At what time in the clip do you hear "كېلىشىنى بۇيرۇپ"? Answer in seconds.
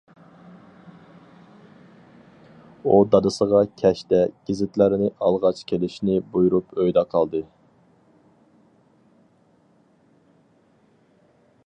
5.73-6.75